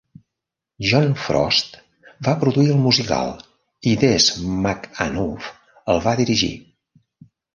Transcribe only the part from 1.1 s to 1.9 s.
Frost